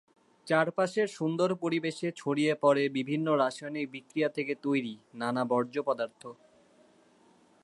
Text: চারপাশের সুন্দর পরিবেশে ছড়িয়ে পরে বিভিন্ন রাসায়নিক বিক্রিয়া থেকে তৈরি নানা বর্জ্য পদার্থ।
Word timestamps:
চারপাশের 0.47 1.07
সুন্দর 1.07 1.49
পরিবেশে 1.55 2.07
ছড়িয়ে 2.15 2.53
পরে 2.55 2.83
বিভিন্ন 2.89 3.27
রাসায়নিক 3.35 3.85
বিক্রিয়া 3.91 4.29
থেকে 4.29 4.53
তৈরি 4.61 4.93
নানা 5.13 5.43
বর্জ্য 5.45 5.77
পদার্থ। 5.83 6.21